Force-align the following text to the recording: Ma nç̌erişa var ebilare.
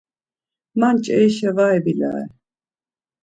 Ma 0.79 0.89
nç̌erişa 0.95 1.51
var 1.57 1.71
ebilare. 1.79 2.23